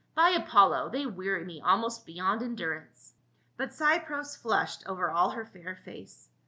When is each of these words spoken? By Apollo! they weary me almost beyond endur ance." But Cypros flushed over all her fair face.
By 0.15 0.29
Apollo! 0.31 0.89
they 0.89 1.05
weary 1.05 1.45
me 1.45 1.61
almost 1.61 2.07
beyond 2.07 2.41
endur 2.41 2.81
ance." 2.87 3.13
But 3.55 3.69
Cypros 3.69 4.35
flushed 4.35 4.81
over 4.87 5.11
all 5.11 5.29
her 5.29 5.45
fair 5.45 5.75
face. 5.75 6.27